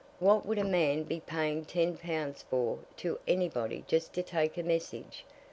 What 0.17 0.47
would 0.47 0.57
a 0.57 0.63
man 0.63 1.03
be 1.03 1.19
paying 1.19 1.63
ten 1.63 1.95
pounds 1.95 2.41
for 2.49 2.79
to 2.97 3.19
anybody 3.27 3.83
just 3.87 4.13
to 4.13 4.23
take 4.23 4.57
a 4.57 4.63
message? 4.63 5.25